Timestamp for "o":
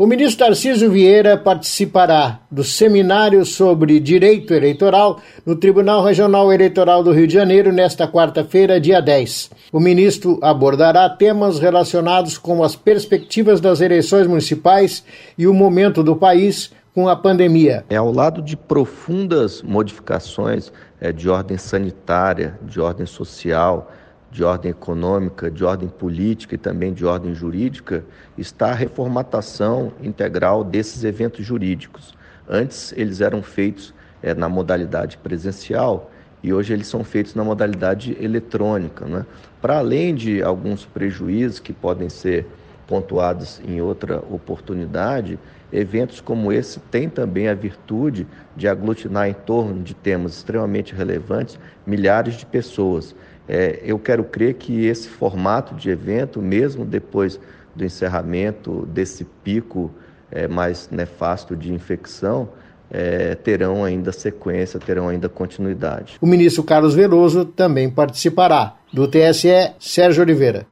0.00-0.06, 9.70-9.78, 15.46-15.52, 66.20-66.28